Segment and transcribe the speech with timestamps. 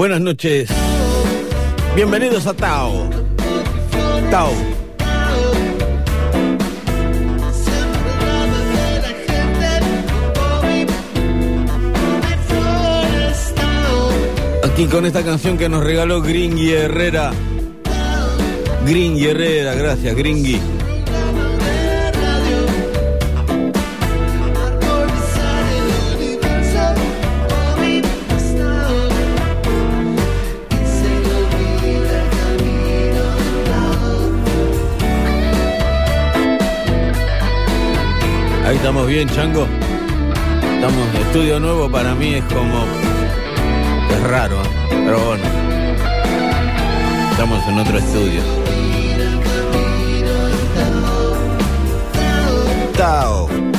[0.00, 0.70] Buenas noches.
[1.94, 3.10] Bienvenidos a Tao.
[4.30, 4.50] Tao.
[14.64, 17.32] Aquí con esta canción que nos regaló Gringy Herrera.
[18.86, 20.79] Gringy Herrera, gracias, Gringy.
[38.80, 39.66] Estamos bien, Chango.
[40.74, 42.84] Estamos en estudio nuevo, para mí es como.
[44.10, 45.02] Es raro, ¿eh?
[45.04, 45.44] pero bueno.
[47.30, 48.42] Estamos en otro estudio.
[52.96, 53.69] Tao.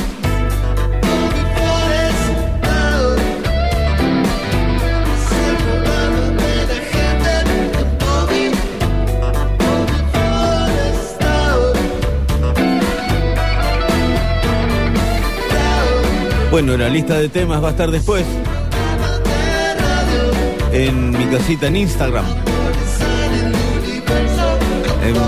[16.52, 18.24] Bueno, la lista de temas va a estar después.
[20.72, 22.26] En mi casita en Instagram.
[25.02, 25.22] En-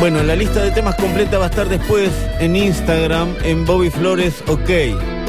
[0.00, 4.42] Bueno, la lista de temas completa va a estar después en Instagram, en Bobby Flores
[4.46, 4.68] OK.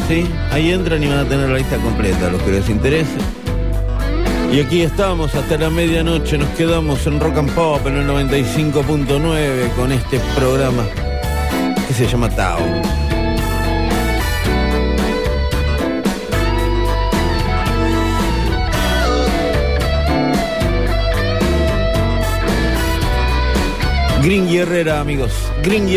[0.08, 0.28] ¿Sí?
[0.52, 3.10] Ahí entran y van a tener la lista completa, los que les interese.
[4.52, 9.72] Y aquí estamos hasta la medianoche, nos quedamos en Rock and Pop en el 95.9
[9.75, 10.83] con este programa
[11.88, 12.59] que se llama Tao.
[24.23, 25.31] Green amigos.
[25.64, 25.88] Green.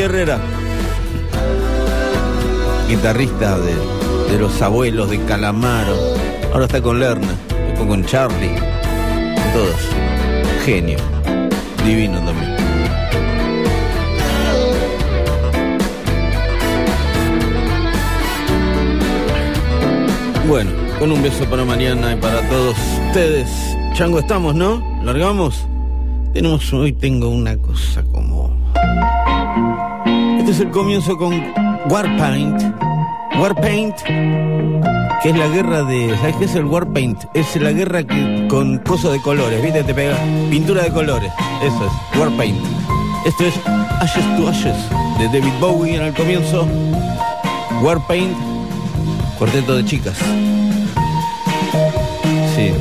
[2.88, 3.74] Guitarrista de,
[4.30, 5.96] de los abuelos de Calamaro.
[6.52, 7.34] Ahora está con Lerna,
[7.86, 8.54] con Charlie.
[9.52, 9.88] Todos.
[10.64, 10.98] Genio.
[11.84, 12.56] Divino también.
[20.48, 22.76] Bueno, con un beso para mañana y para todos
[23.06, 23.48] ustedes.
[23.94, 24.82] Chango, estamos, ¿no?
[25.02, 25.66] ¿Largamos?
[26.32, 28.56] Tenemos, hoy tengo una cosa como...
[30.38, 31.42] Este es el comienzo con
[31.88, 32.62] Warpaint.
[33.38, 33.96] Warpaint,
[35.22, 36.16] que es la guerra de...
[36.18, 37.24] ¿Sabes qué es el Warpaint?
[37.34, 38.00] Es la guerra
[38.48, 39.84] con cosas de colores, ¿viste?
[39.84, 40.18] Te pega
[40.50, 41.32] pintura de colores.
[41.62, 42.58] Eso es, Warpaint.
[43.24, 43.54] Esto es
[44.00, 44.76] Ashes to Ashes,
[45.18, 46.66] de David Bowie en el comienzo.
[47.82, 48.36] Warpaint,
[49.38, 50.16] cuarteto de chicas.
[52.56, 52.72] Sí,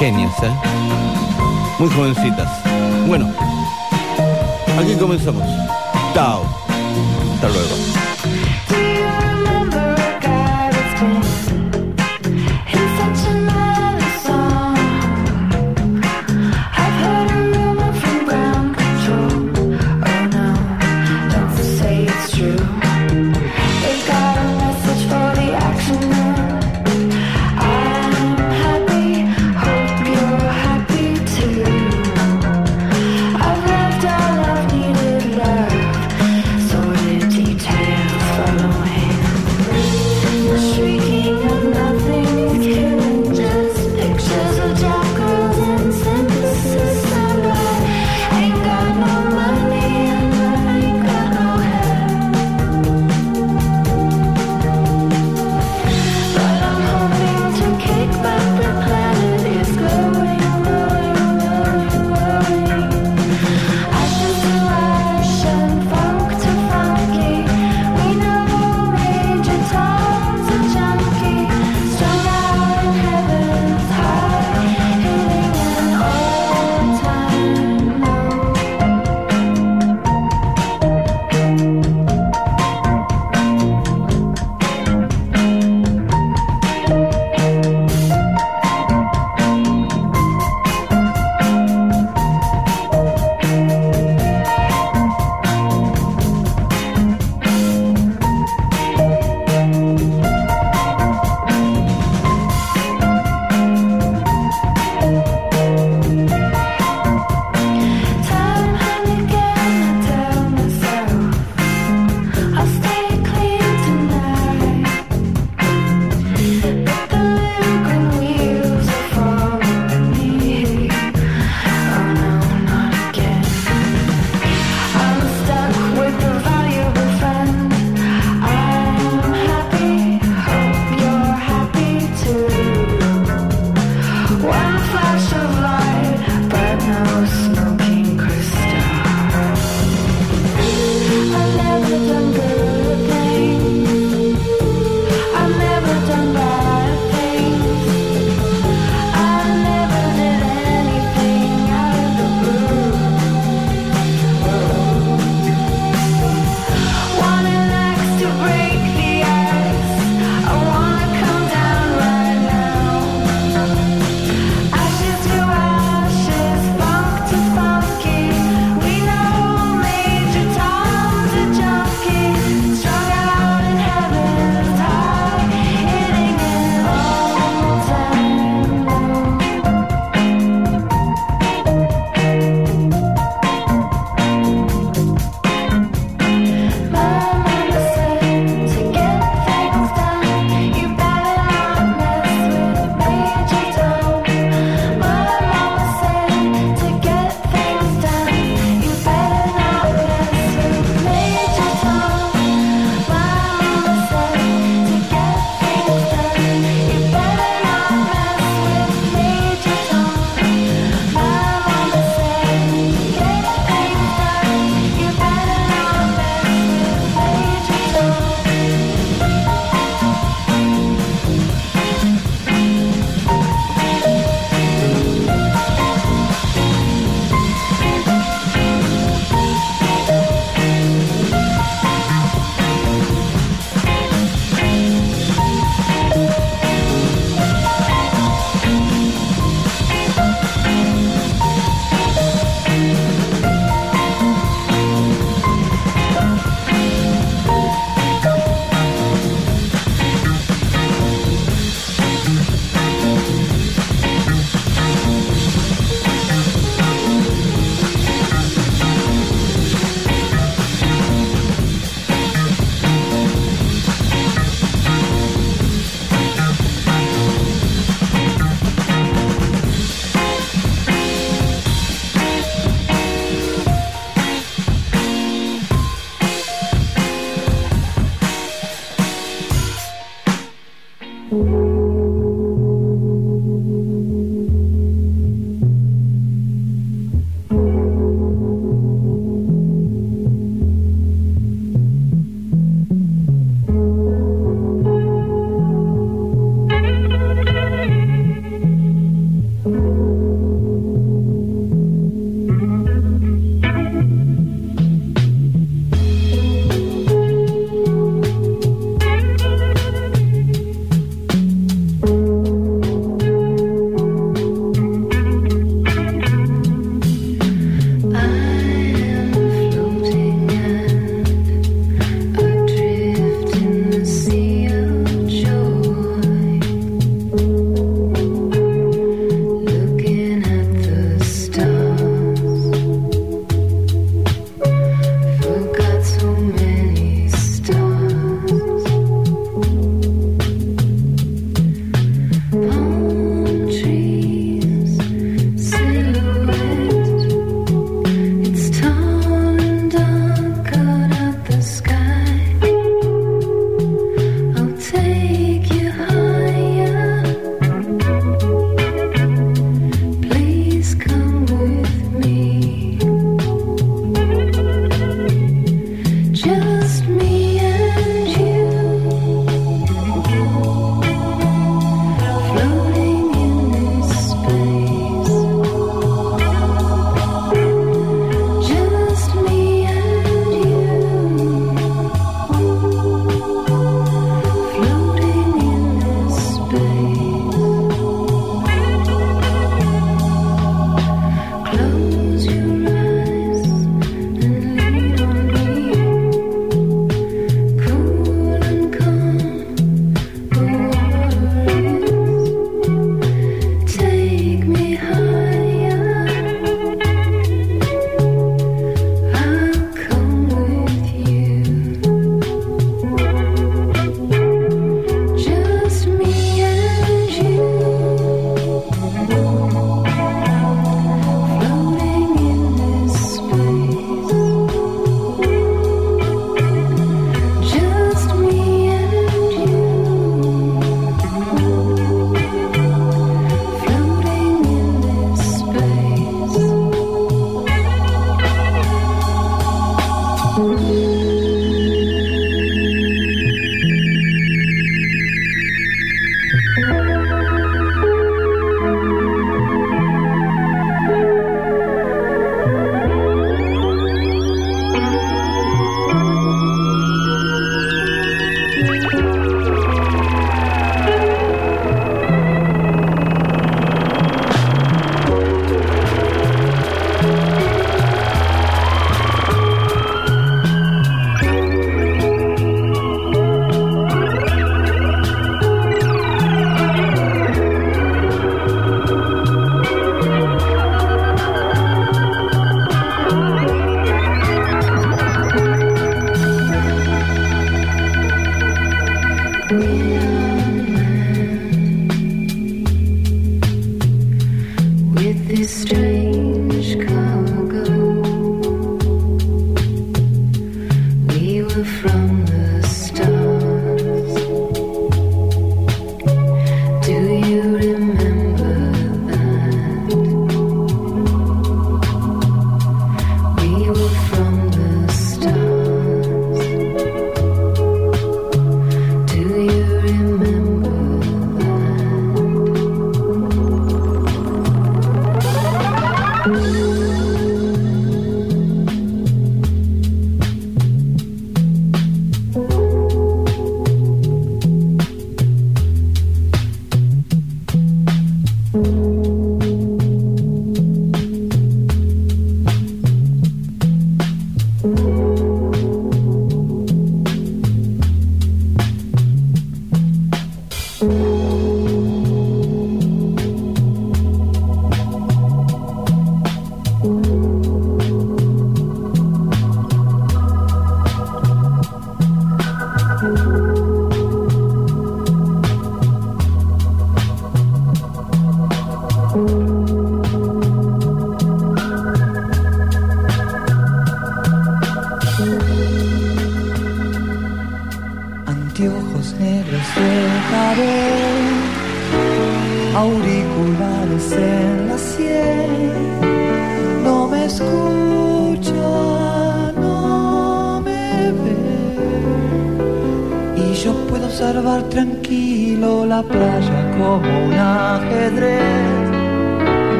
[0.00, 0.50] genios, ¿eh?
[1.78, 2.48] Muy jovencitas.
[3.06, 3.30] Bueno,
[4.80, 5.48] aquí comenzamos.
[6.12, 6.44] Chao.
[7.34, 7.91] Hasta luego.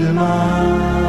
[0.00, 1.01] My.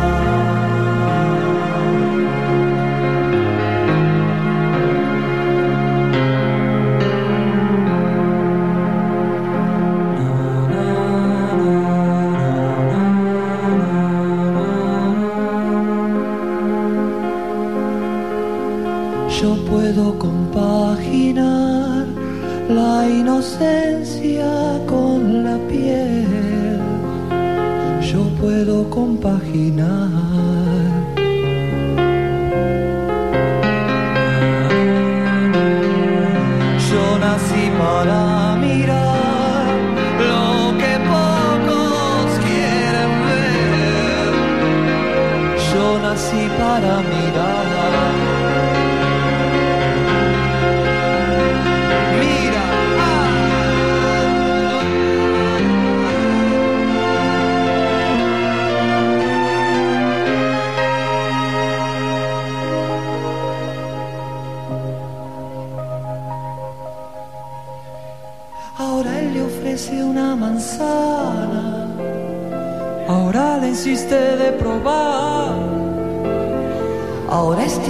[29.53, 30.12] hinahangad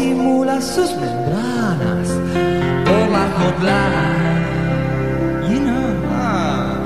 [0.03, 2.09] simula sus membranas
[2.87, 4.43] por la hotline.
[5.49, 6.77] You know, ah.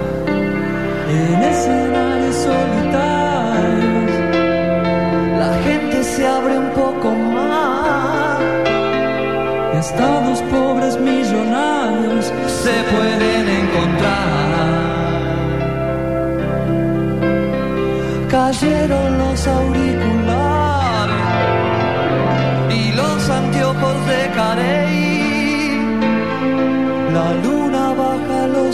[1.19, 4.11] en escenarios solitarios
[5.41, 7.07] la gente se abre un poco
[7.37, 8.39] más.
[9.85, 12.25] Estados pobres millonarios
[12.63, 14.47] se pueden encontrar.
[18.29, 20.16] Cayeron los auriculares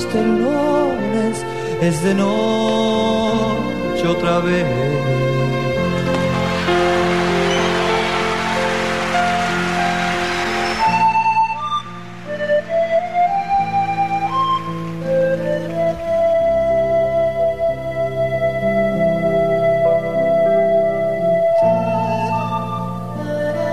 [0.03, 1.45] los temblores,
[1.81, 4.65] es de noche otra vez.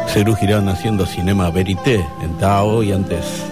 [0.09, 3.50] Cerú Girán haciendo Cinema Verité en Tao y antes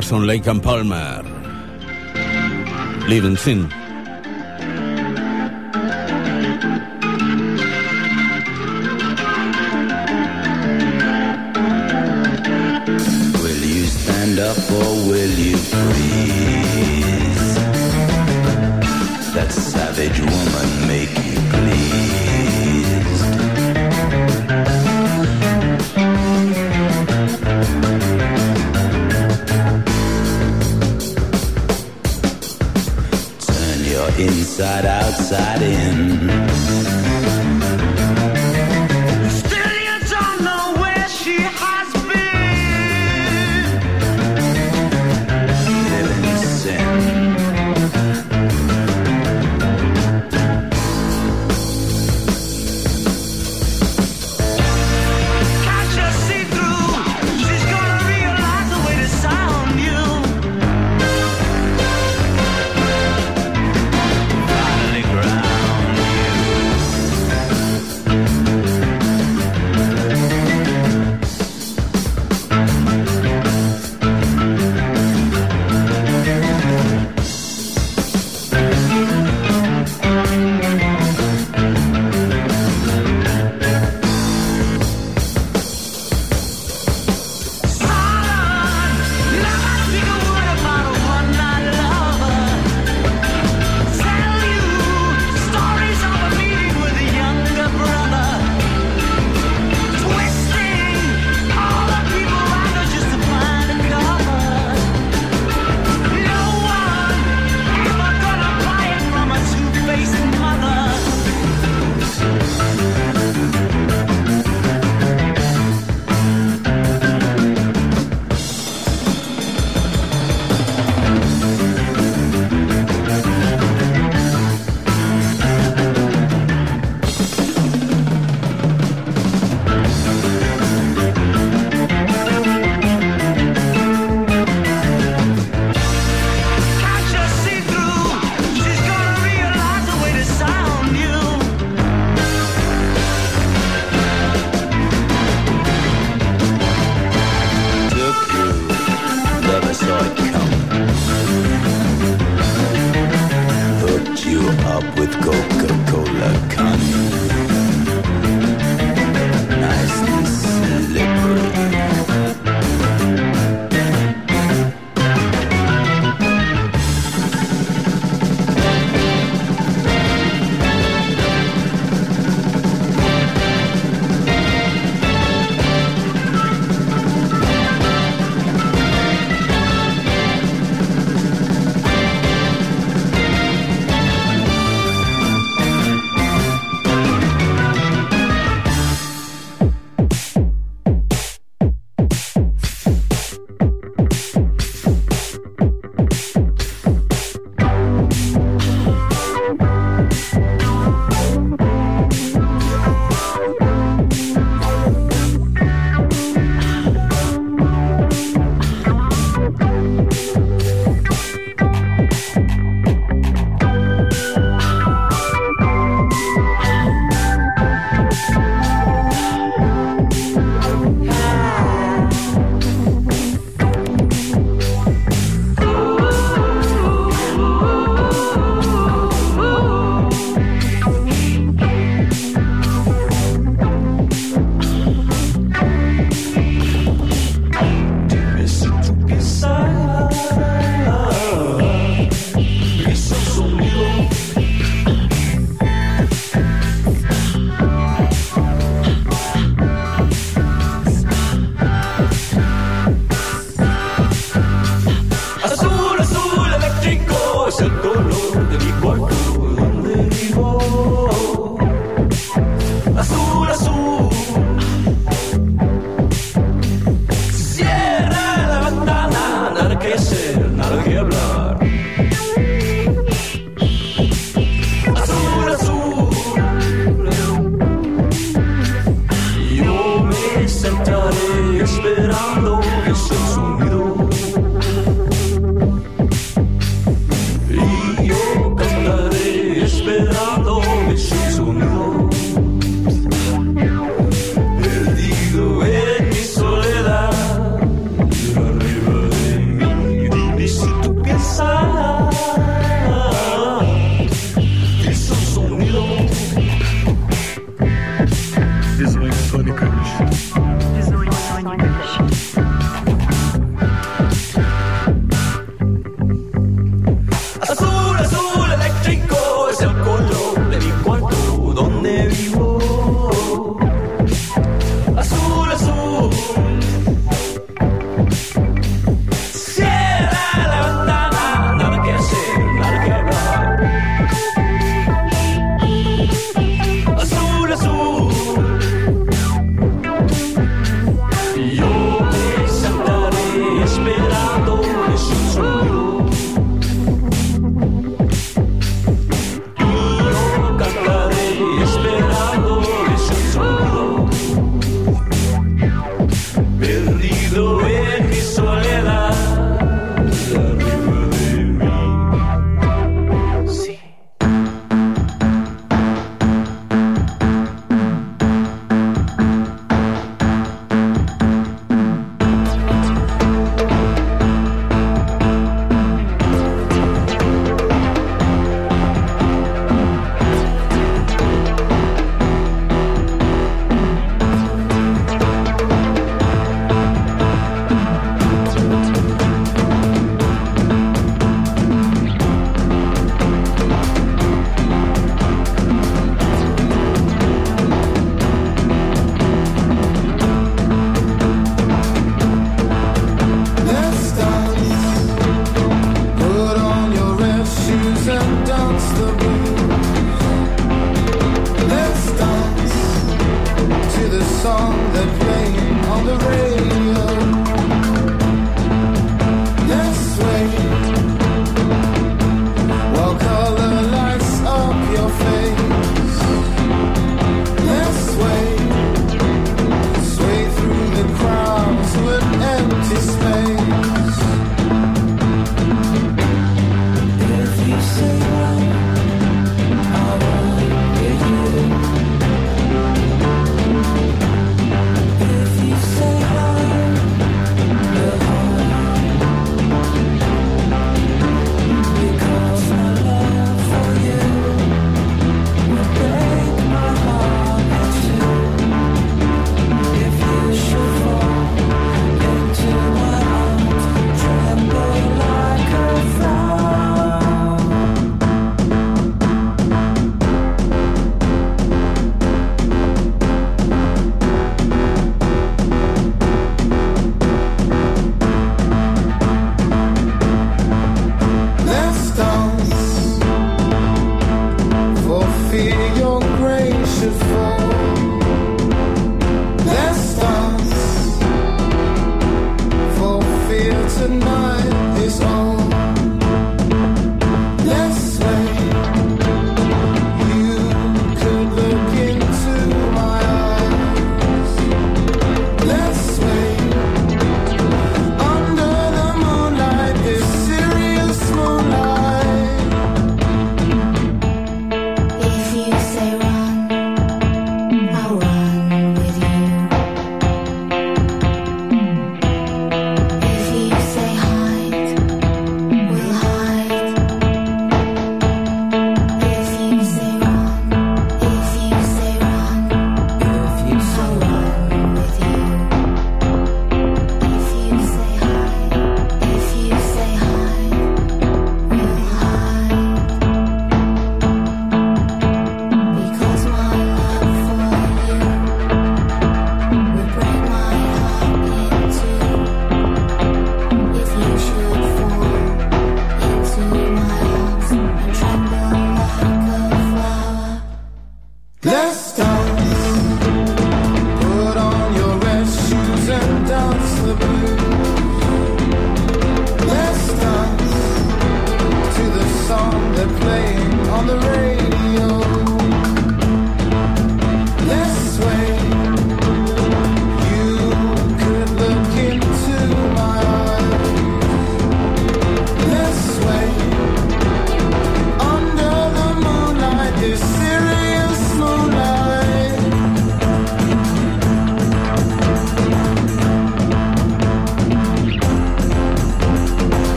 [0.00, 1.22] Emerson, Lake and Palmer.
[3.06, 3.79] Living Sin.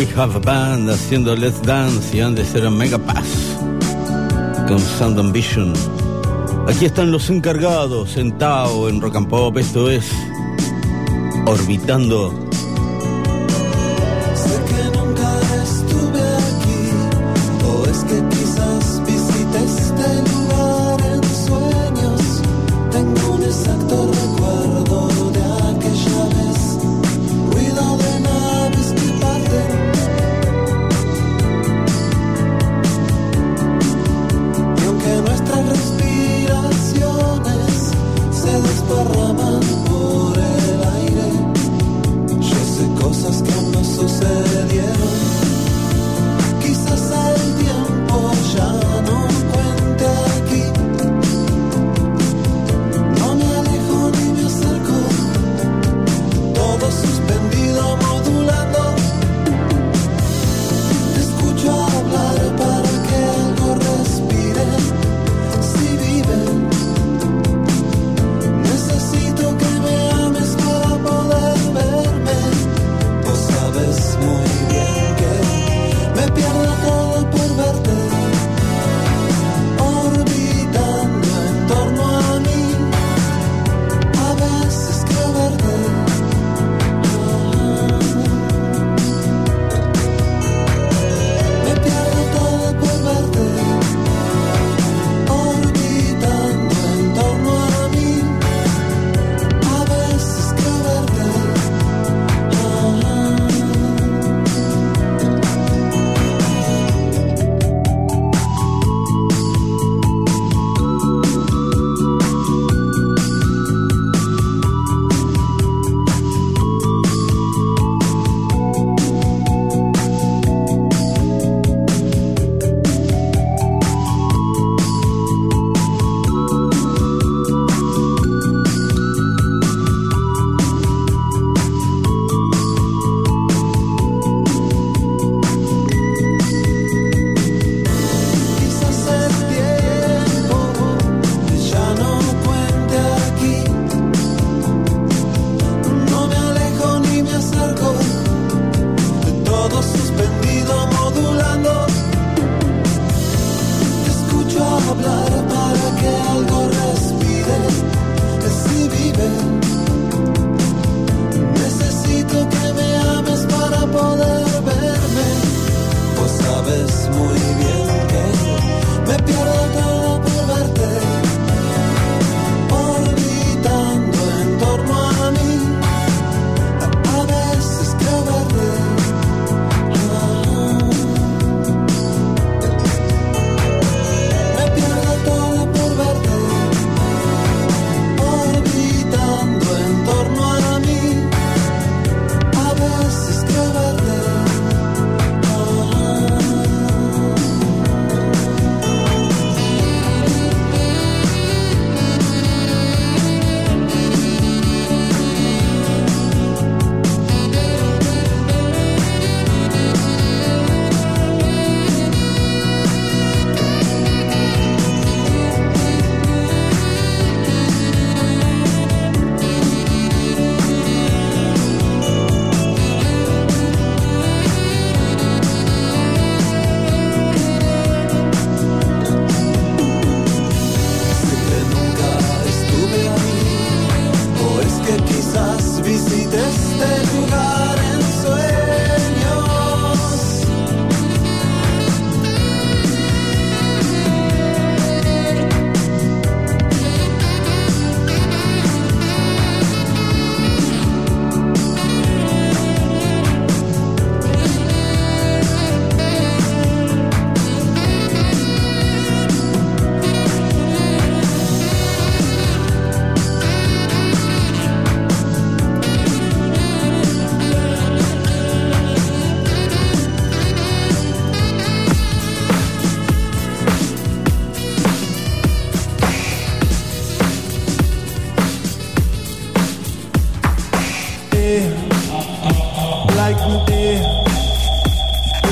[0.00, 3.58] We Have a Band haciendo Let's Dance y antes era Megapass
[4.66, 5.36] con Sound and
[6.70, 10.10] Aquí están los encargados, sentado en Rock and Pop, esto es
[11.44, 12.49] Orbitando.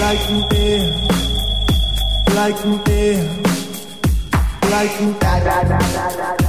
[0.09, 0.91] like me there,
[2.35, 3.25] like me there,
[4.71, 6.48] like me da da da da.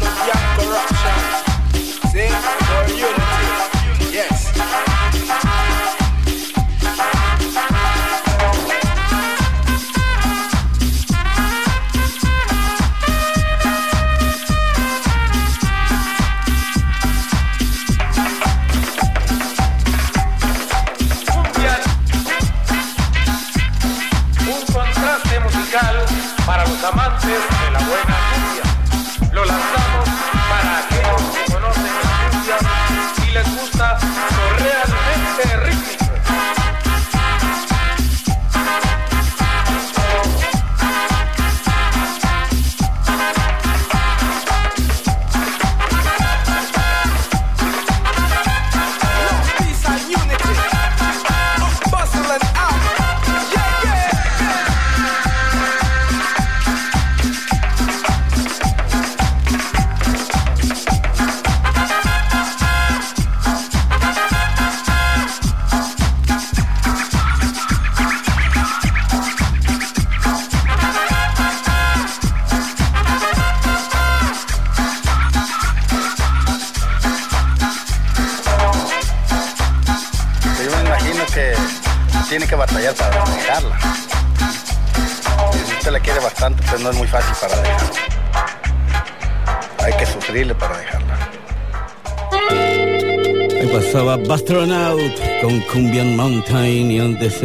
[0.00, 1.23] corruption.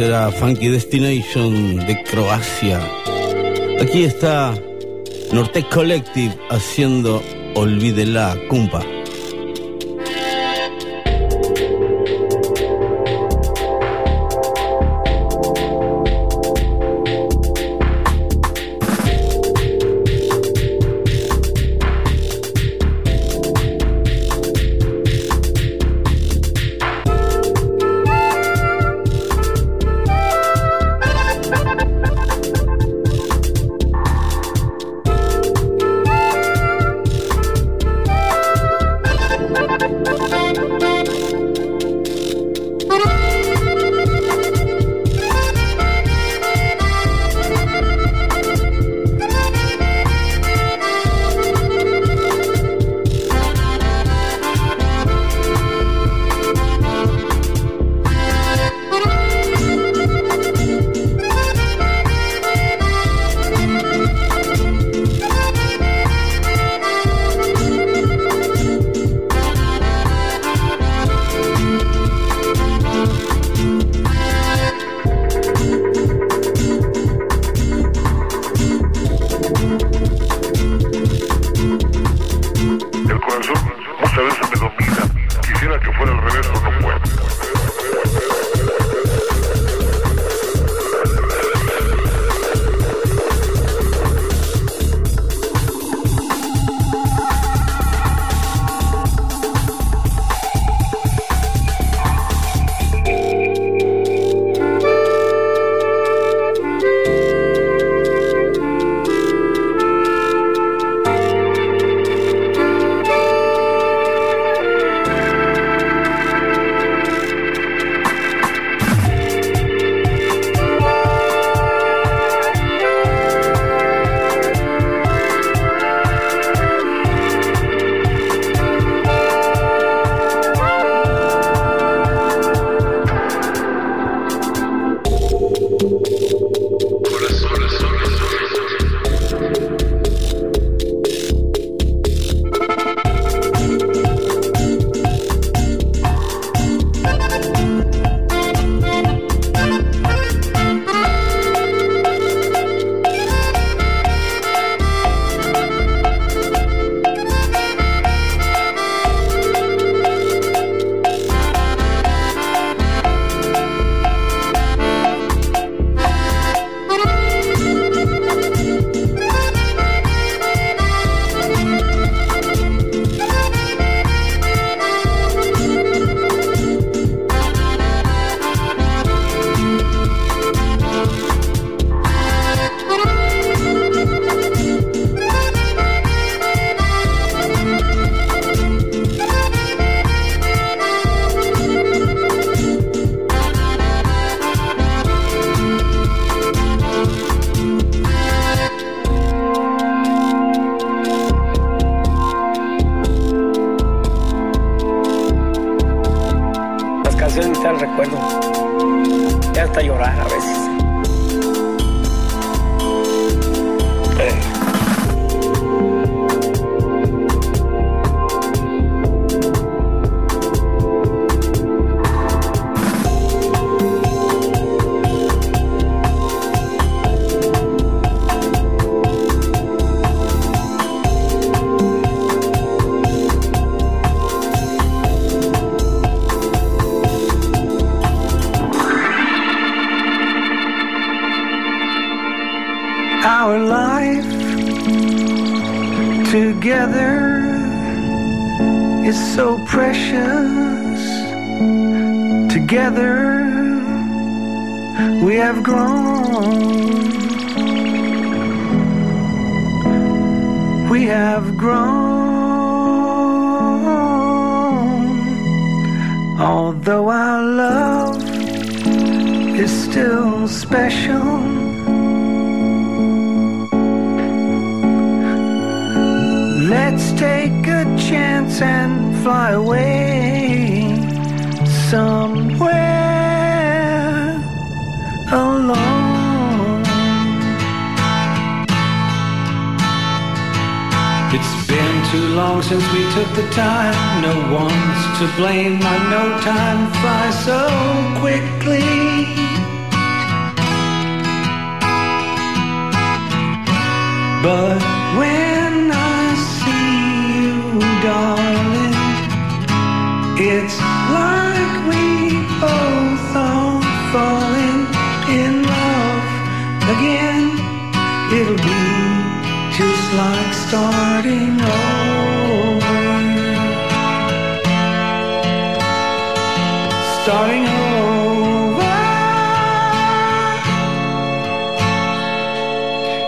[0.00, 2.80] será Funky Destination de Croacia.
[3.82, 4.54] Aquí está
[5.30, 7.22] Nortec Collective haciendo
[7.54, 8.99] Olvídela, cumpa.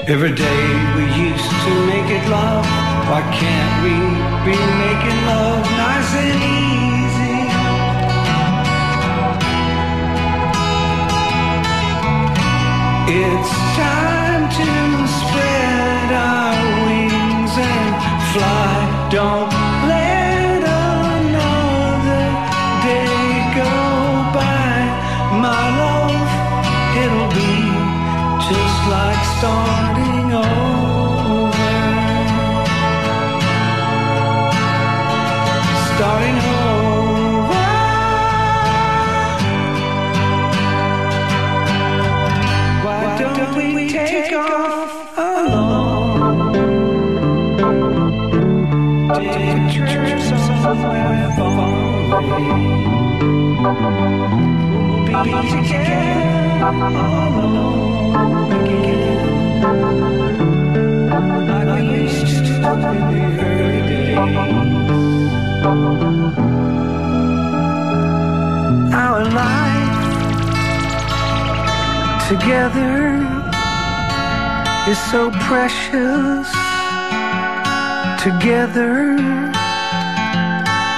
[0.08, 2.66] Every day we used to make it love.
[3.08, 3.94] Why can't we
[4.44, 7.38] be making love nice and easy?
[13.14, 17.94] It's time to spread our wings and
[18.32, 19.08] fly.
[19.12, 19.51] Don't
[50.72, 51.02] away.
[55.02, 55.14] We'll be
[55.50, 59.62] together all again.
[61.48, 62.54] Like we used to
[62.94, 64.16] in the early days.
[68.94, 70.02] Our life
[72.28, 72.96] together
[74.90, 76.48] is so precious.
[78.22, 79.41] Together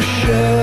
[0.00, 0.61] share.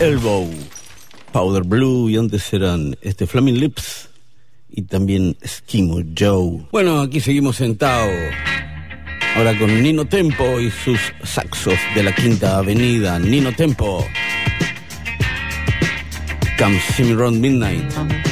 [0.00, 0.50] Elbow,
[1.32, 4.08] Powder Blue y antes eran este Flaming Lips
[4.68, 6.66] y también Skimo Joe.
[6.72, 8.12] Bueno, aquí seguimos sentados.
[9.36, 13.18] Ahora con Nino Tempo y sus saxos de la Quinta Avenida.
[13.20, 14.04] Nino Tempo.
[16.58, 18.29] Come see me round midnight.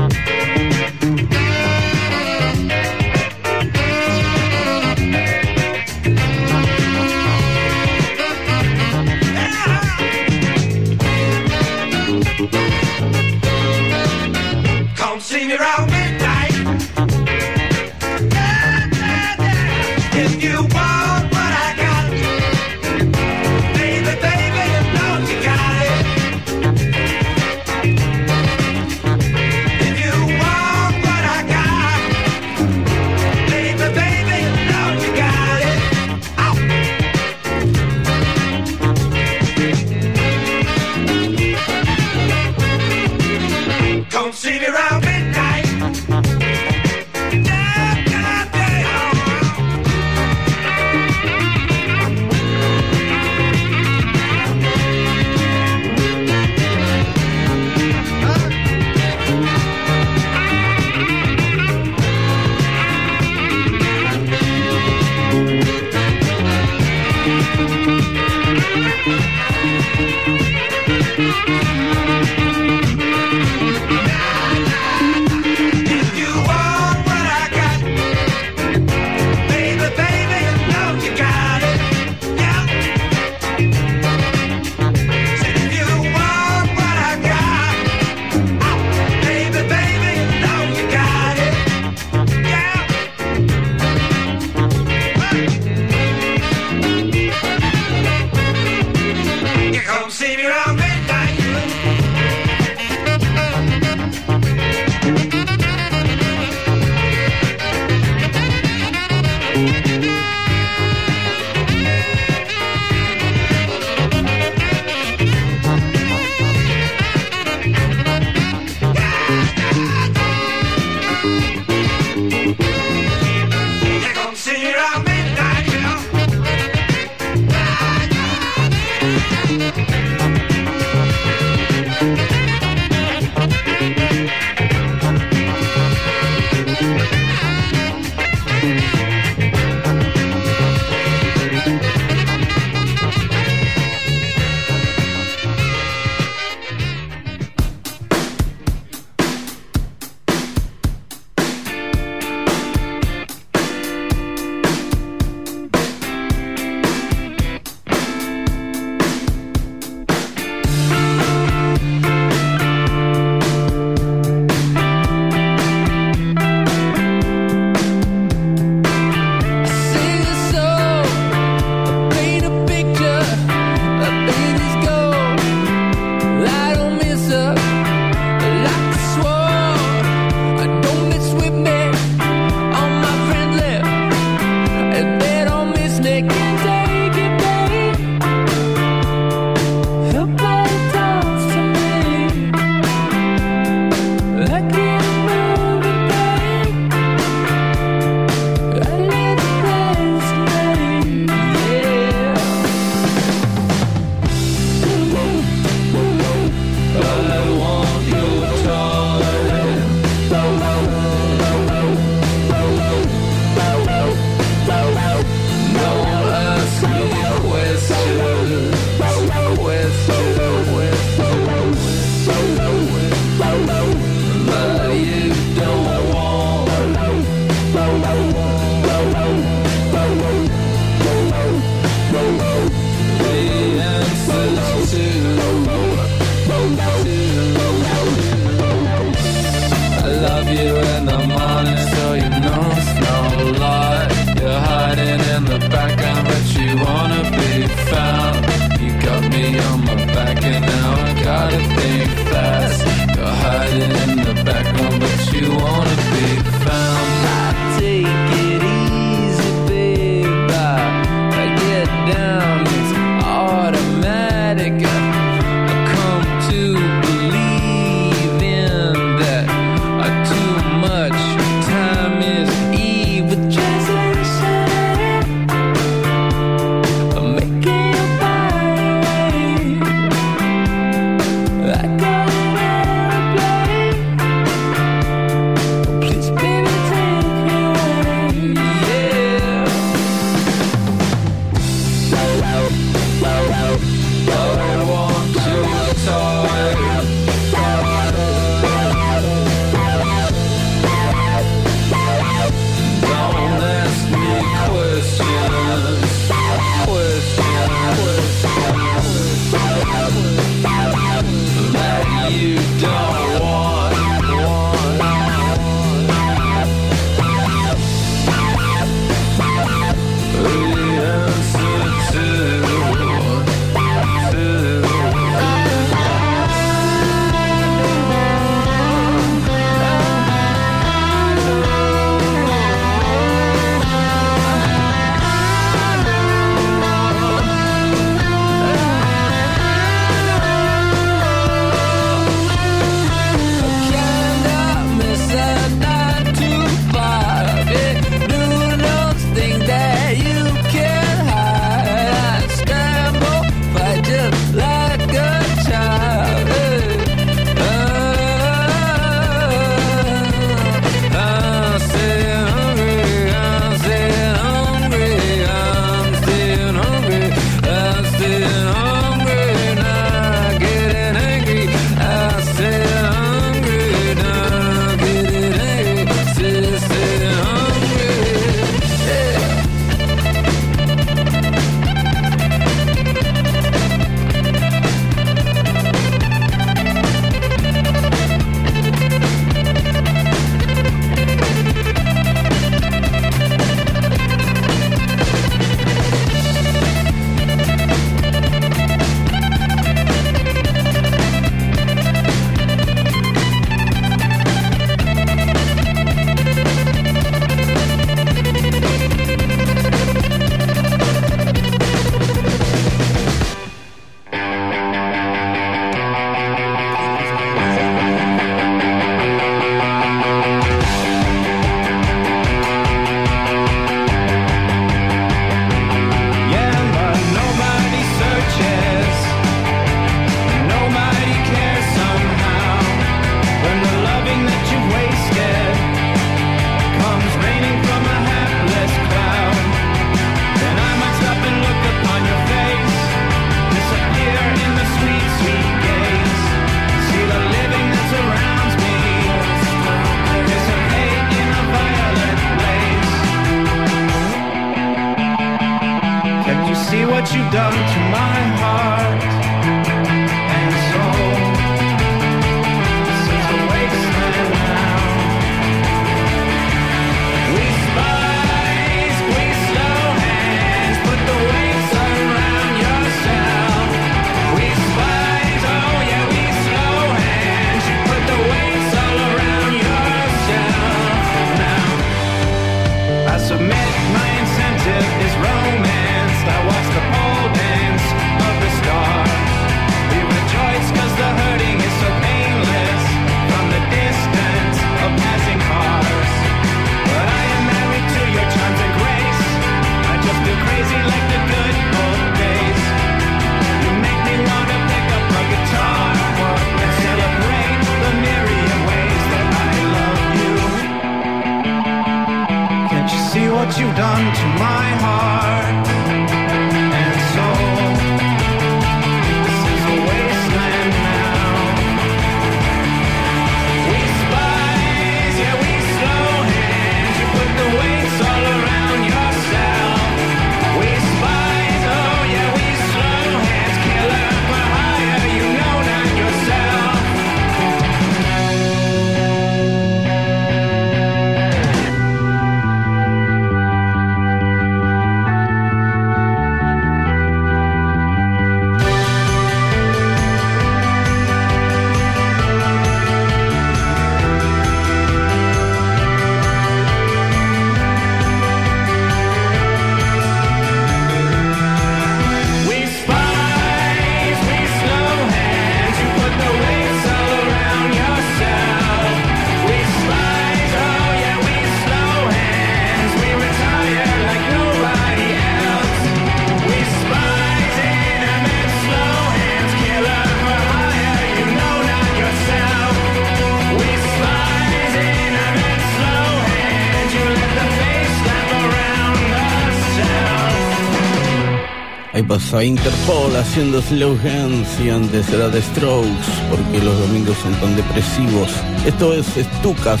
[592.30, 597.52] Ahí pasó Interpol haciendo Slow Hands y antes era The Strokes porque los domingos son
[597.54, 598.48] tan depresivos.
[598.86, 600.00] Esto es Stukas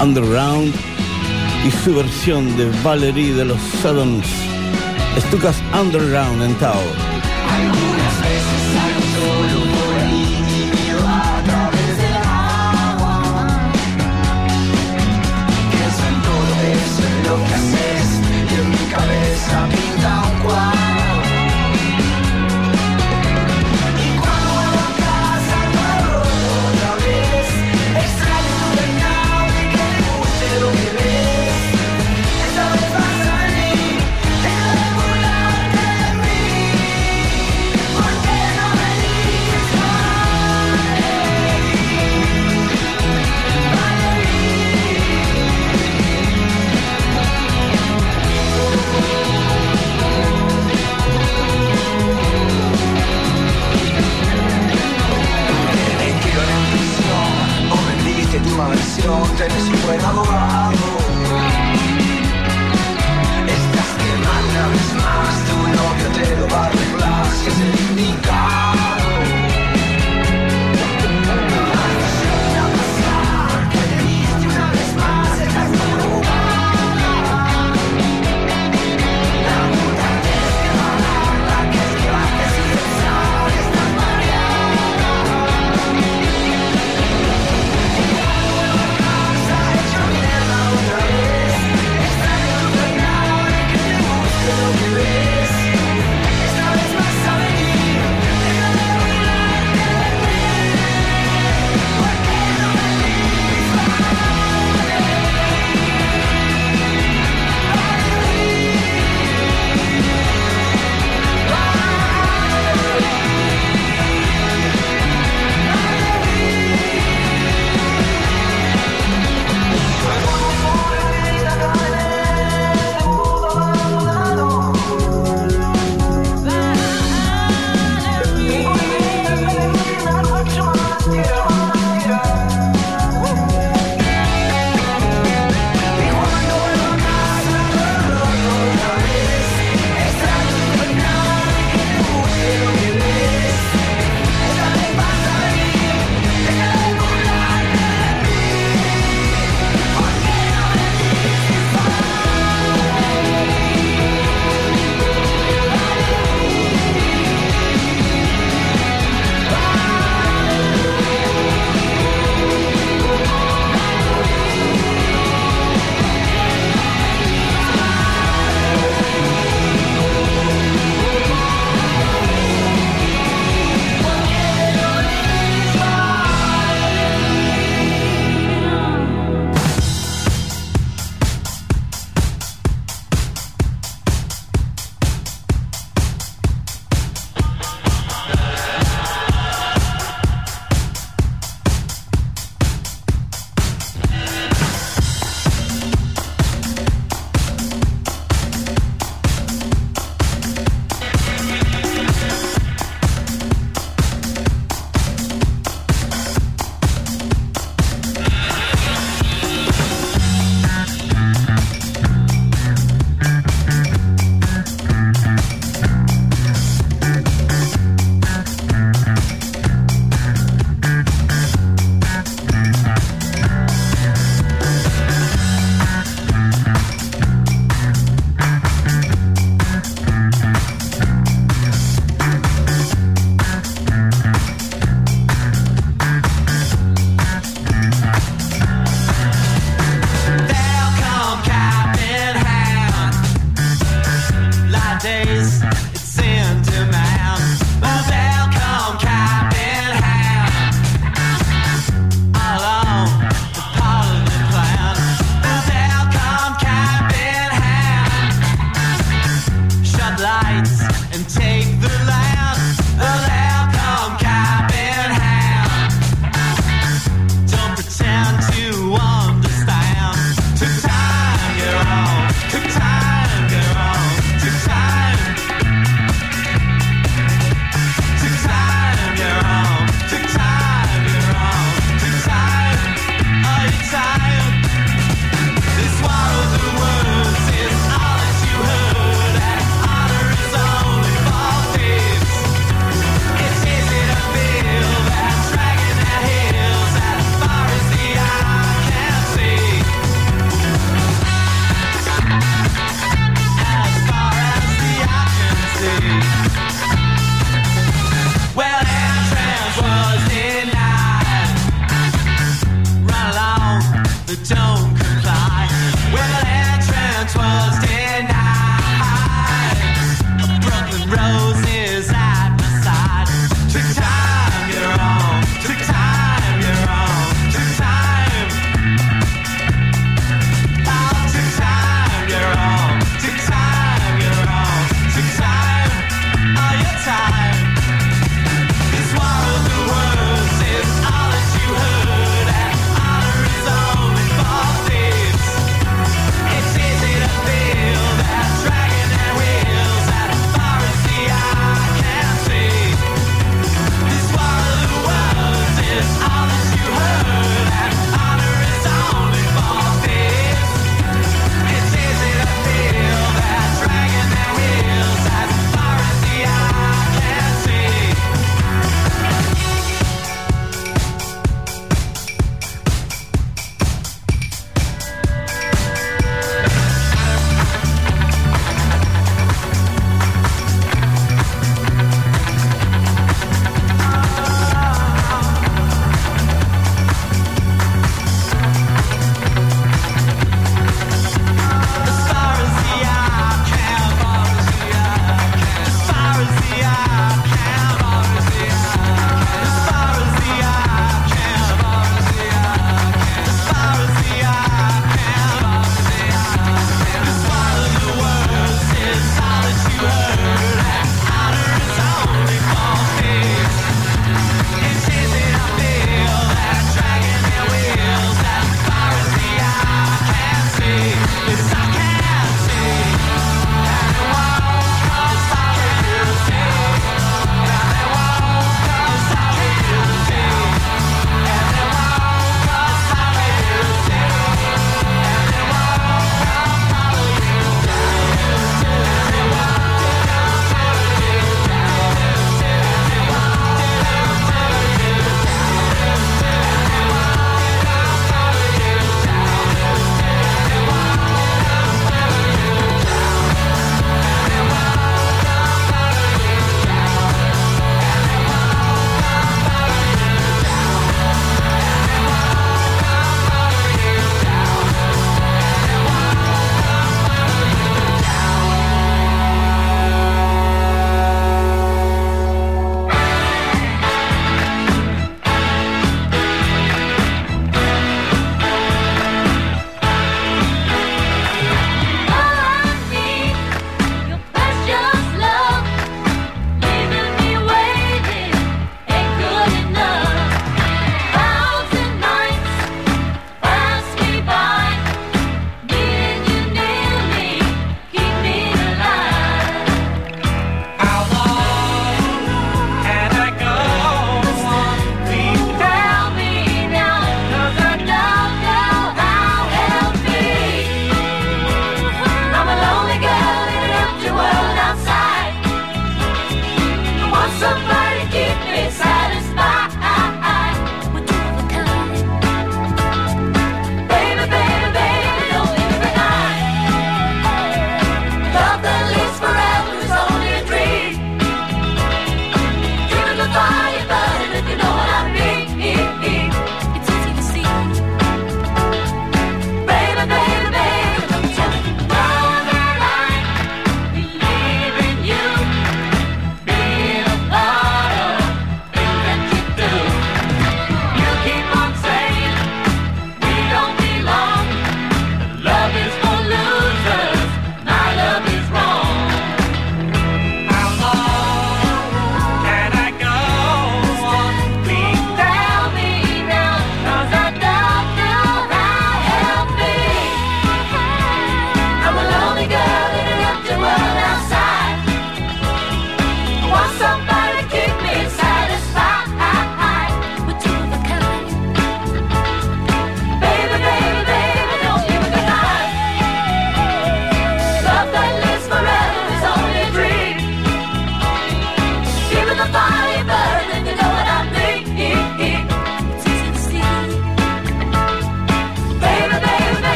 [0.00, 0.74] Underground
[1.66, 4.26] y su versión de Valerie de los Sodoms.
[5.28, 6.80] Stukas Underground en Tao.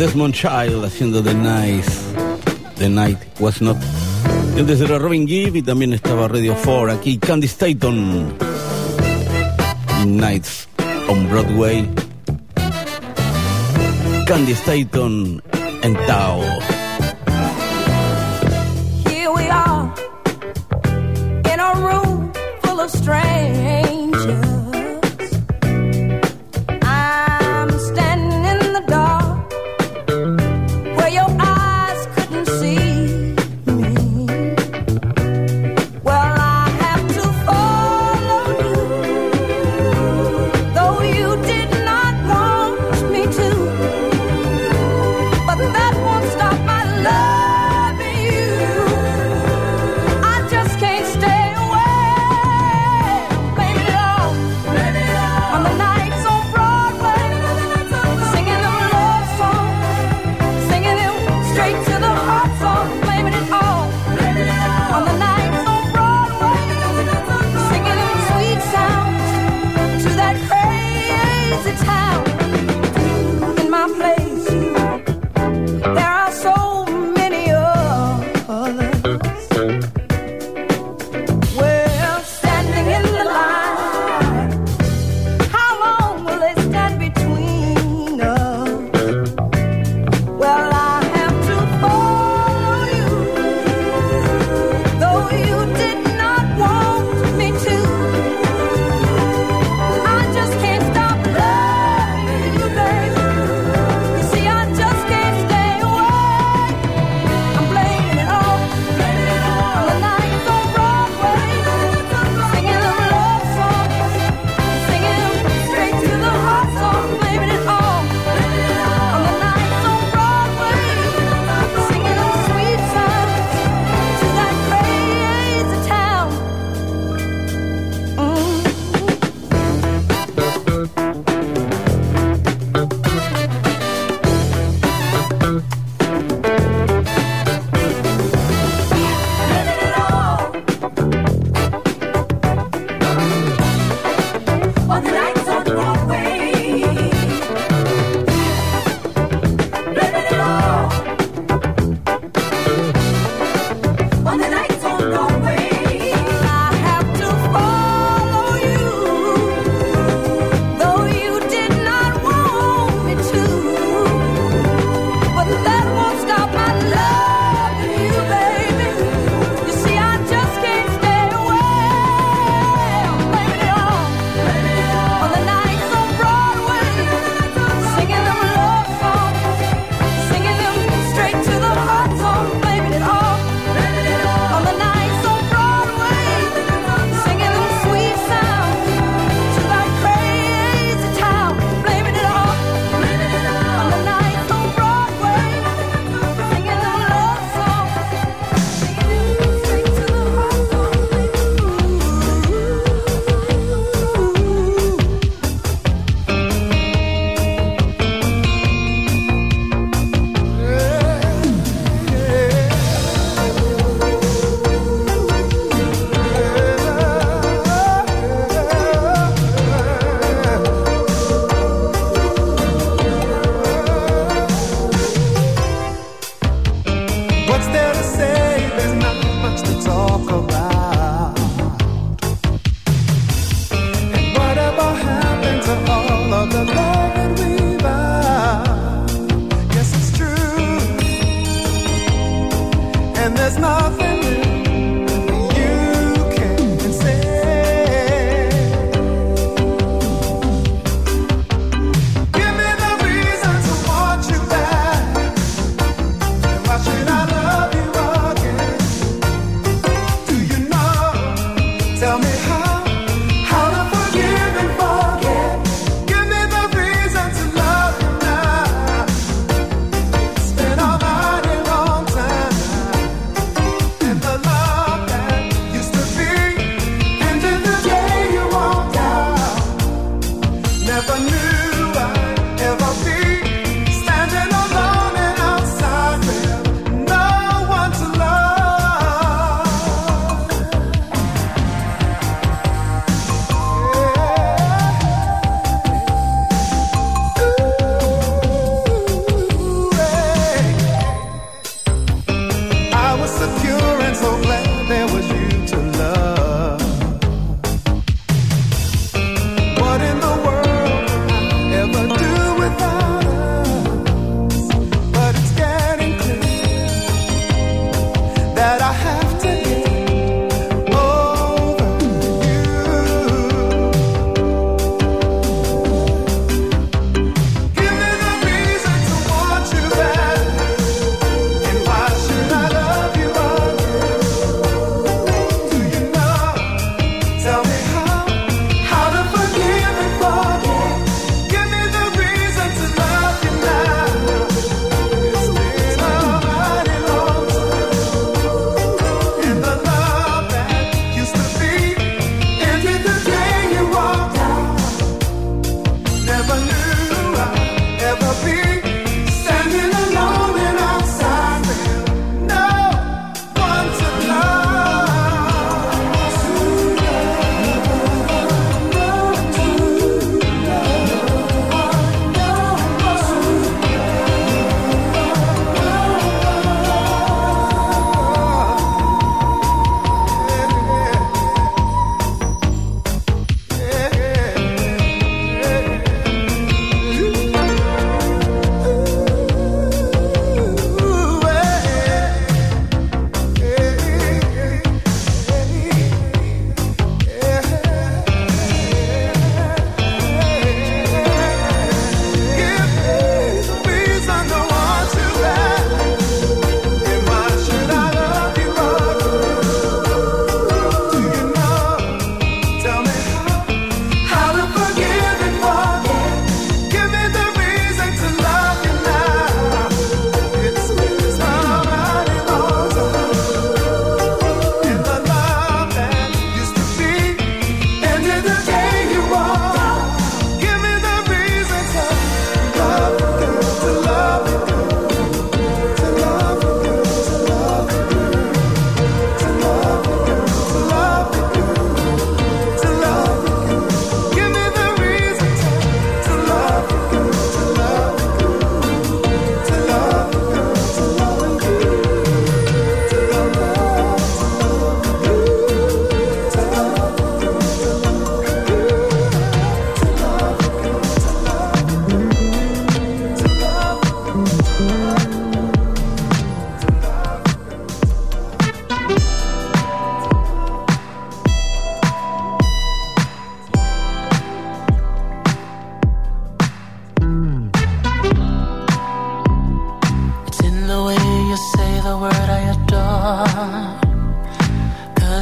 [0.00, 1.84] Desmond Child haciendo The Night.
[2.78, 3.76] The Night Was Not.
[4.56, 6.92] Y antes era Robin Gibb y también estaba Radio 4.
[6.92, 8.32] Aquí Candy Staton.
[10.06, 10.66] Nights
[11.06, 11.86] on Broadway.
[14.26, 15.42] Candy Staton
[15.82, 16.40] en Tao.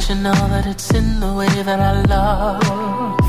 [0.09, 3.19] You know that it's in the way that I love.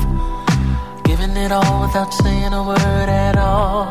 [1.03, 3.87] Giving it all without saying a word at all.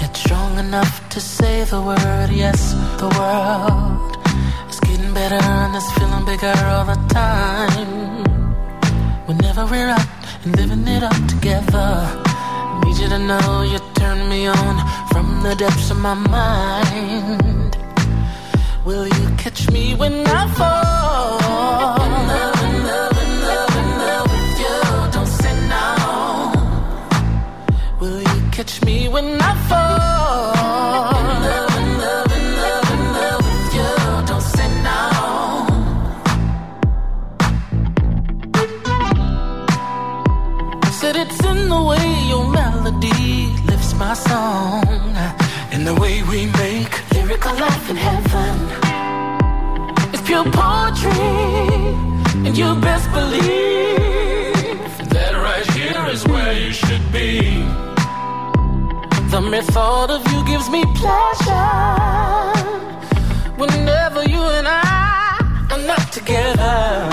[0.00, 4.16] Yet strong enough to say the word, yes, the world
[4.70, 8.24] is getting better and it's feeling bigger all the time.
[9.26, 10.08] Whenever we're out
[10.44, 11.90] and living it up together,
[12.84, 14.74] need you to know you turn me on
[15.12, 17.53] from the depths of my mind.
[18.84, 22.02] Will you catch me when I fall?
[22.04, 24.76] In love, in love, in love, in love with you.
[25.14, 25.86] Don't say no.
[28.00, 31.16] Will you catch me when I fall?
[31.18, 33.90] In love, in love, in love, in love with you.
[34.30, 35.00] Don't say no.
[41.00, 44.84] Said it's in the way your melody lifts my song,
[45.72, 48.33] in the way we make lyrical life in heaven.
[50.44, 51.10] Pure poetry,
[52.44, 53.48] and you best believe
[55.08, 57.64] that right here is where you should be.
[59.30, 62.52] The mere thought of you gives me pleasure.
[63.56, 65.38] Whenever you and I
[65.70, 67.08] are not together.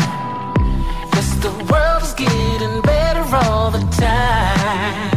[1.13, 5.11] Yes, the world is getting better all the time.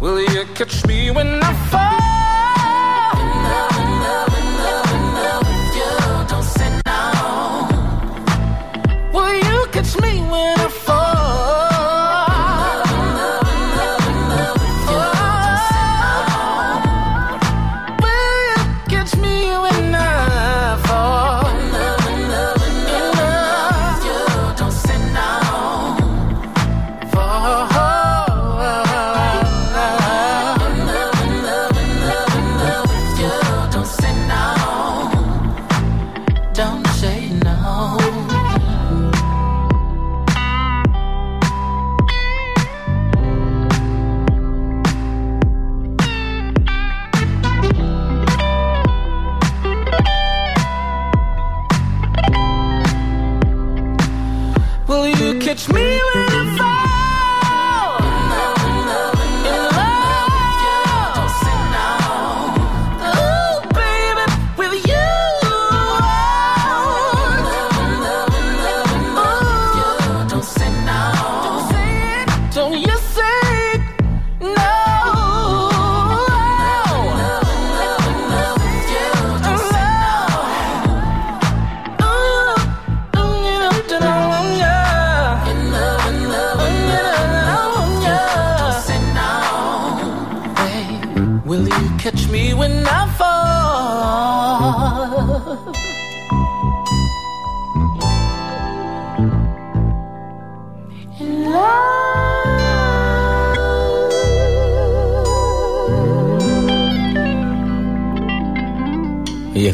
[0.00, 1.52] Will you catch me when I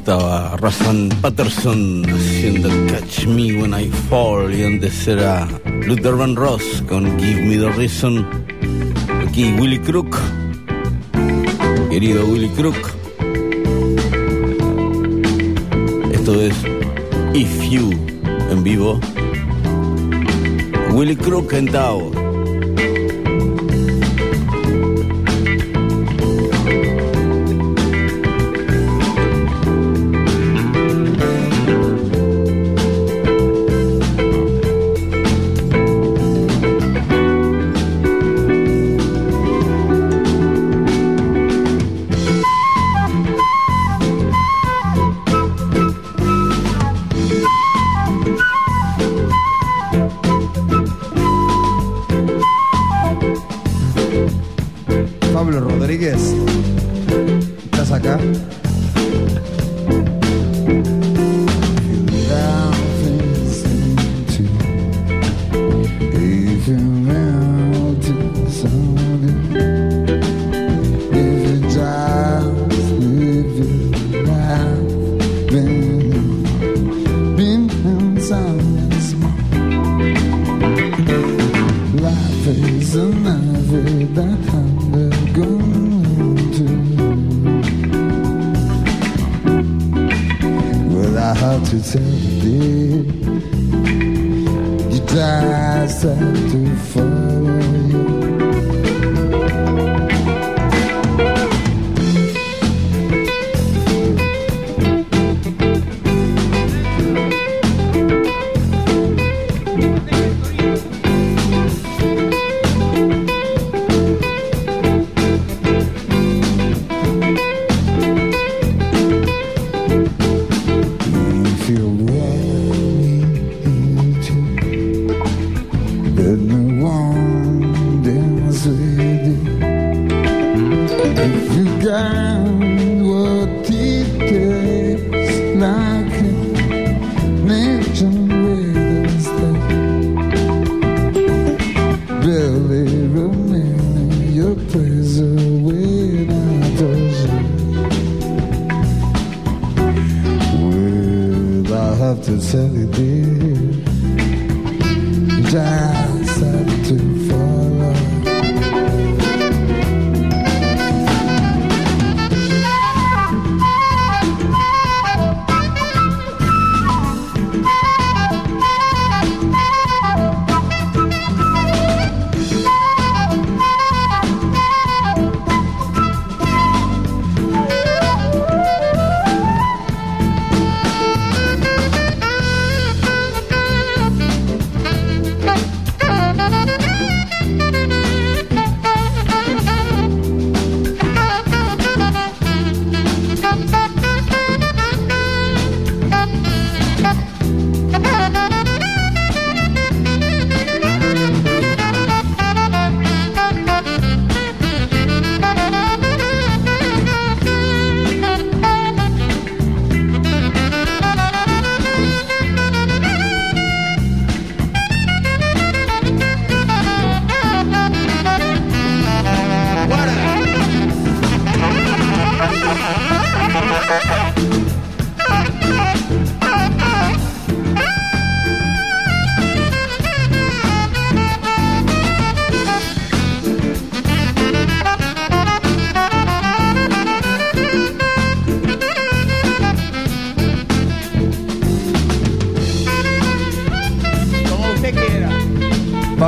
[0.00, 5.46] estaba Razan Patterson haciendo Catch Me When I Fall y antes era
[5.86, 8.26] Luther Van Ross con Give Me the Reason.
[9.28, 10.16] Aquí Willy Crook,
[11.90, 12.76] querido Willy Crook.
[16.10, 16.54] Esto es
[17.34, 17.90] If You
[18.50, 18.98] en vivo.
[20.94, 22.19] Willy Crook en.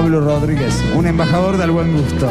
[0.02, 2.28] Pablo Rodríguez, un embajador del buen gusto.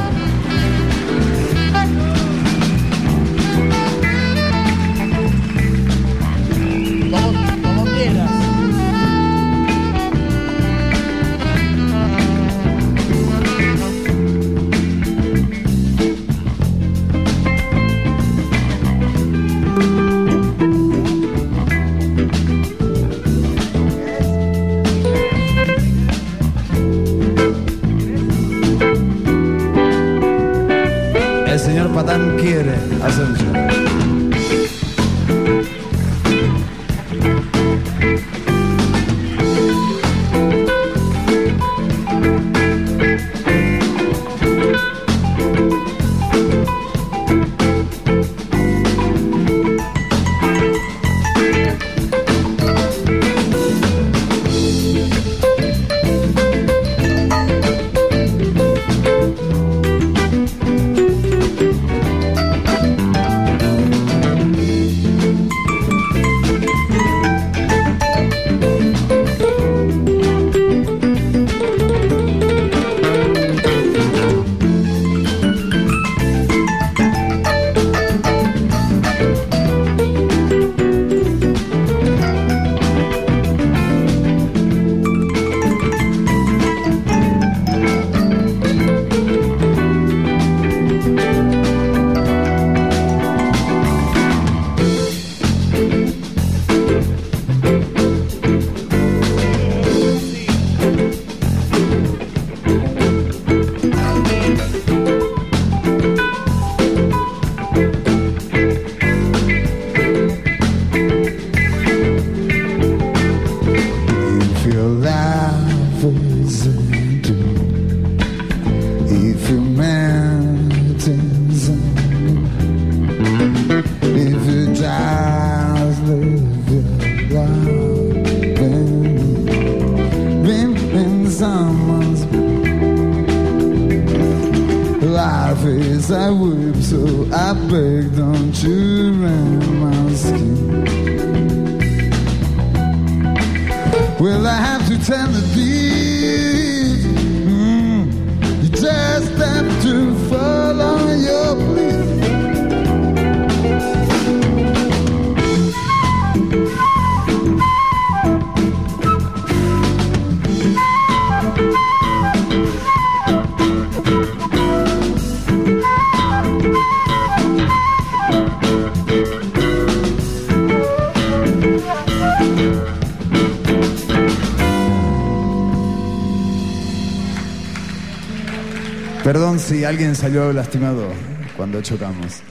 [179.72, 181.08] Si alguien salió lastimado
[181.56, 182.42] cuando chocamos.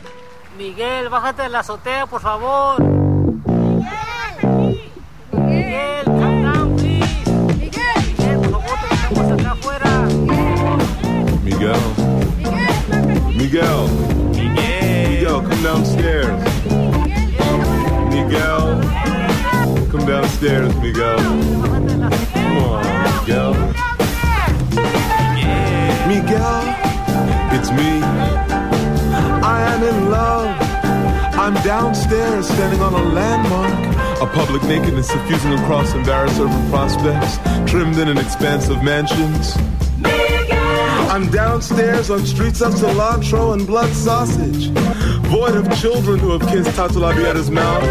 [0.56, 2.82] Miguel, bájate de la azotea, por favor.
[5.30, 7.30] Miguel, come down, please.
[7.58, 10.08] Miguel, por favor, te dejamos acá afuera.
[11.44, 11.76] Miguel.
[13.36, 13.86] Miguel.
[14.32, 16.42] Miguel, come downstairs.
[18.08, 18.80] Miguel.
[19.90, 20.89] Come downstairs, Miguel.
[31.80, 34.20] Downstairs standing on a landmark.
[34.20, 37.38] A public nakedness suffusing across embarrassed urban prospects,
[37.70, 39.56] trimmed in an expanse of mansions.
[41.10, 44.68] I'm downstairs on streets of cilantro and blood sausage,
[45.28, 47.82] void of children who have kissed Tato Labietta's mouth,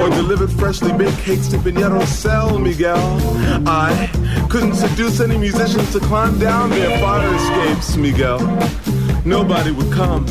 [0.00, 2.98] or delivered freshly baked cakes to Pinheiro Cell, Miguel.
[3.68, 4.10] I
[4.50, 8.40] couldn't seduce any musicians to climb down their fire escapes, Miguel.
[9.24, 10.26] Nobody would come.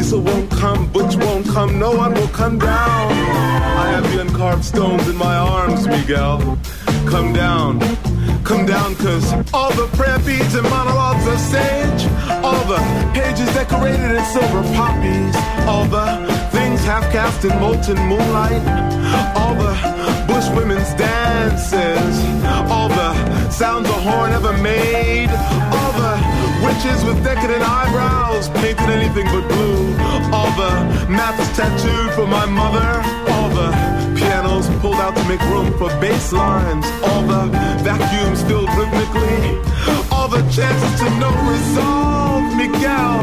[0.00, 3.12] Cecil won't come, Butch won't come, no one will come down.
[3.12, 6.58] I have the uncarved stones in my arms, Miguel.
[7.04, 7.80] Come down,
[8.42, 12.02] come down, cause all the prayer beads and monologues are sage.
[12.42, 12.80] All the
[13.12, 15.36] pages decorated in silver poppies.
[15.68, 16.06] All the
[16.50, 18.64] things half cast in molten moonlight.
[19.36, 19.74] All the
[20.26, 22.14] bush women's dances.
[22.72, 25.28] All the sounds a horn ever made.
[25.28, 25.79] All
[26.62, 29.96] witches with decadent eyebrows painted anything but blue.
[30.32, 30.72] All the
[31.08, 32.90] maps tattooed for my mother.
[33.32, 33.68] All the
[34.16, 36.86] pianos pulled out to make room for bass lines.
[37.08, 37.42] All the
[37.82, 39.58] vacuums filled rhythmically.
[40.12, 43.16] All the chances to know resolve, Miguel.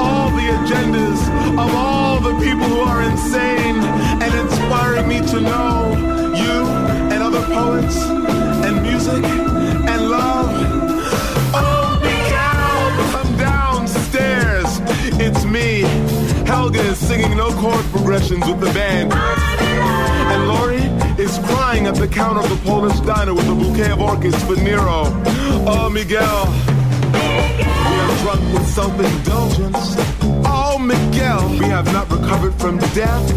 [0.00, 1.20] All the agendas
[1.62, 3.76] of all the people who are insane
[4.22, 5.92] and inspiring me to know
[6.34, 6.56] you
[7.12, 7.96] and other poets
[8.66, 10.61] and music and love.
[16.74, 19.12] Is singing no chord progressions with the band.
[19.12, 20.82] And Lori
[21.22, 24.56] is crying at the counter of the Polish diner with a bouquet of orchids for
[24.56, 25.04] Nero.
[25.66, 26.46] Oh, Miguel.
[27.12, 29.96] We are drunk with self-indulgence.
[30.44, 31.48] Oh, Miguel.
[31.50, 33.32] We have not recovered from death.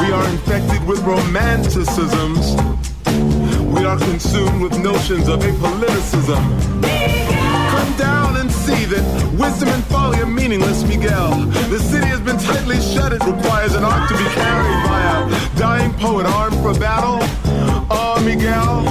[0.00, 2.56] We are infected with romanticisms.
[3.72, 7.19] We are consumed with notions of apoliticism.
[8.90, 11.30] That wisdom and folly are meaningless, Miguel.
[11.70, 13.12] The city has been tightly shut.
[13.12, 17.18] It requires an ark to be carried by a dying poet armed for battle.
[17.88, 18.82] Oh, Miguel.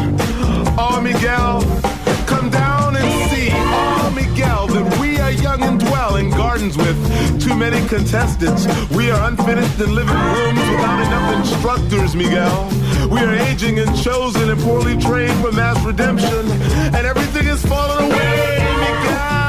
[0.79, 1.61] Oh, Miguel.
[2.27, 3.49] Come down and see.
[3.51, 6.97] Oh, Miguel, that we are young and dwell in gardens with
[7.41, 8.67] too many contestants.
[8.95, 12.69] We are unfinished in living rooms without enough instructors, Miguel.
[13.11, 16.47] We are aging and chosen and poorly trained for mass redemption.
[16.95, 19.48] And everything is falling away, Miguel.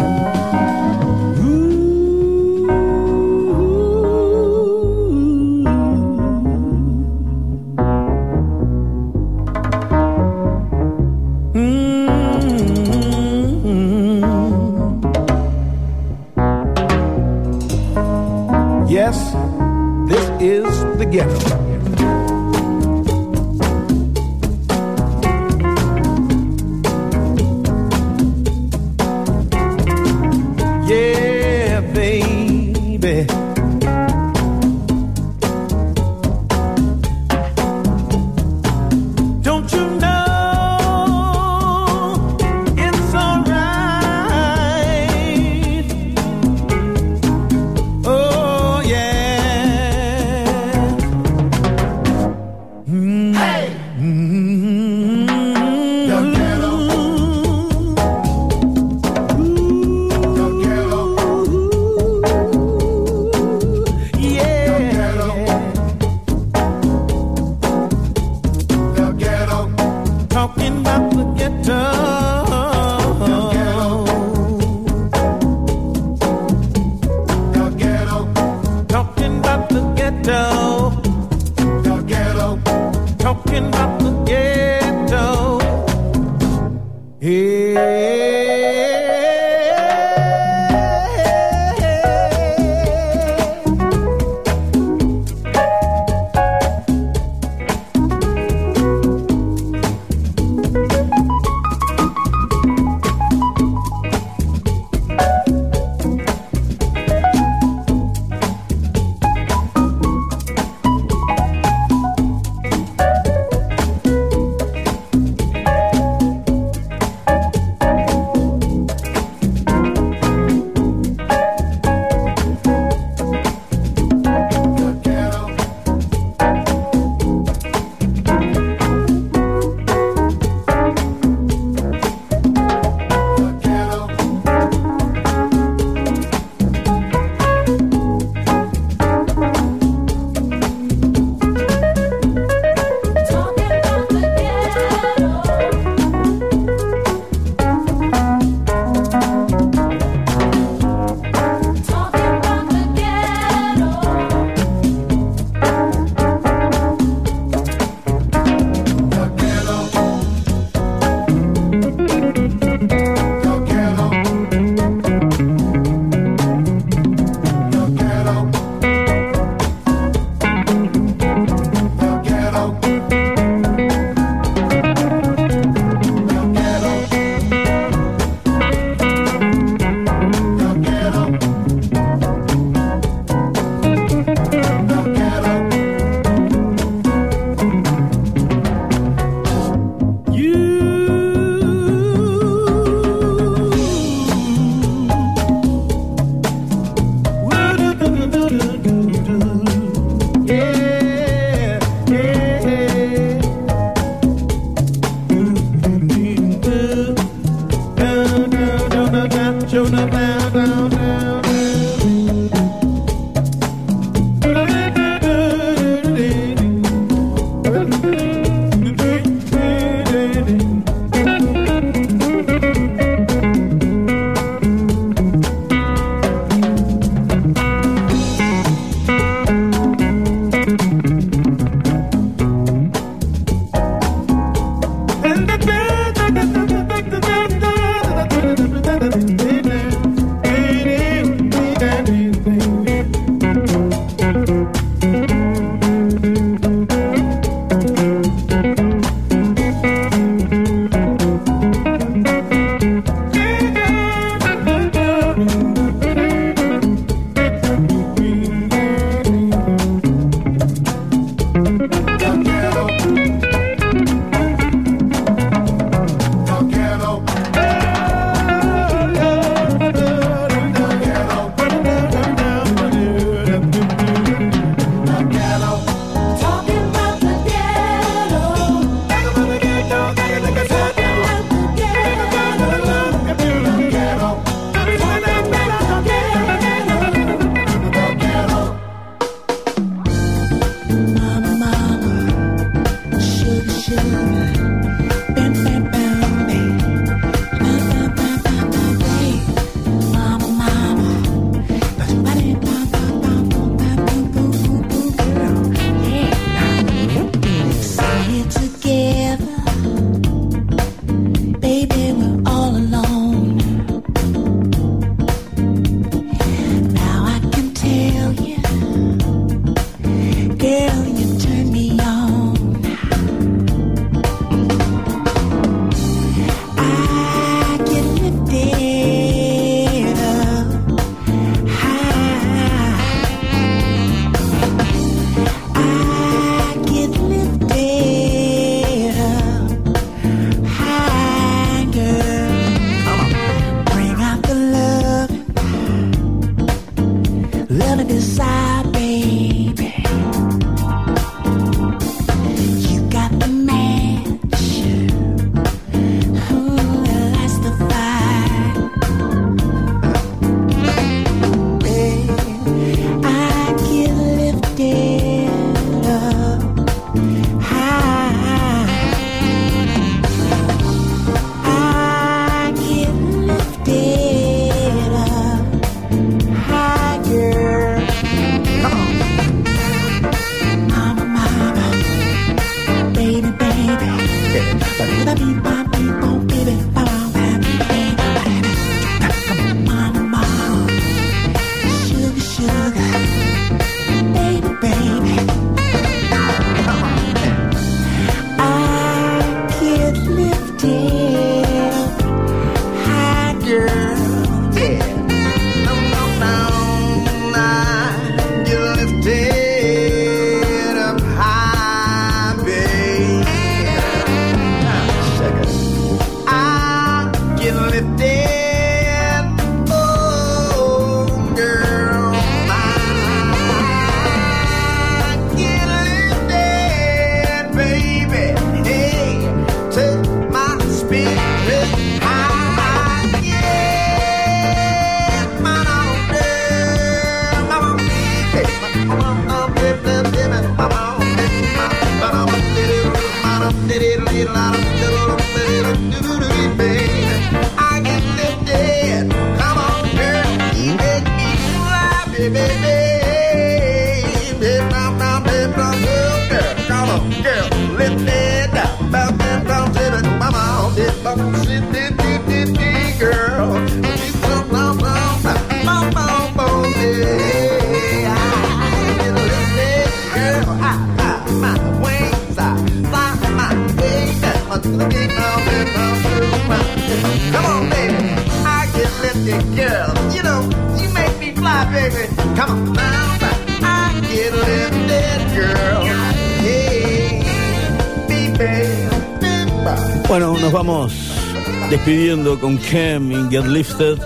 [492.11, 494.17] Despidiendo con Cam y Get Lifted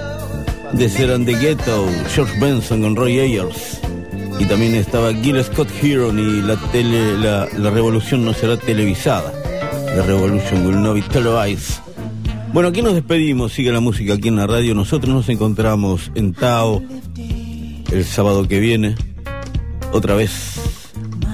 [0.74, 3.80] de Seran the Ghetto, George Benson con Roy Ayers.
[4.40, 9.32] Y también estaba Gil Scott Heron y la, tele, la revolución no será televisada.
[9.94, 11.80] The Revolution will not be televised.
[12.54, 14.74] Bueno, aquí nos despedimos, sigue la música aquí en la radio.
[14.74, 16.82] Nosotros nos encontramos en Tao
[17.92, 18.96] el sábado que viene,
[19.92, 20.60] otra vez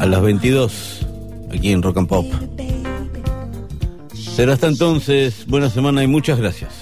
[0.01, 1.07] a las 22,
[1.53, 2.25] aquí en Rock and Pop.
[4.41, 6.80] Será hasta entonces, buena semana y muchas gracias.